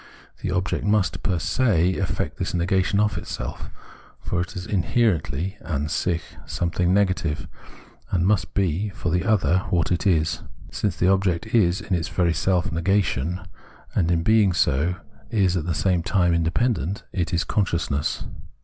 The 0.41 0.49
object 0.49 0.83
must 0.83 1.19
fer 1.23 1.37
se 1.37 1.93
effect 1.95 2.37
this 2.39 2.55
negation 2.55 2.99
of 2.99 3.19
itself, 3.19 3.69
for 4.19 4.41
it 4.41 4.55
is 4.55 4.65
inherently 4.65 5.57
{an 5.61 5.89
sich) 5.89 6.23
something 6.47 6.91
negative, 6.91 7.47
and 8.09 8.25
must 8.25 8.55
be 8.55 8.89
for 8.89 9.11
the 9.11 9.23
other 9.23 9.59
what 9.69 9.91
it 9.91 10.07
is. 10.07 10.41
Since 10.71 10.95
the 10.95 11.07
object 11.09 11.53
is 11.53 11.81
in 11.81 11.93
its 11.93 12.07
very 12.07 12.33
self 12.33 12.71
negation, 12.71 13.41
and 13.93 14.09
in 14.09 14.23
being 14.23 14.53
so 14.53 14.95
is 15.29 15.55
at 15.55 15.67
the 15.67 15.75
same 15.75 16.01
time 16.01 16.33
independent, 16.33 17.03
it 17.13 17.31
is 17.31 17.43
Consciousness. 17.43 18.23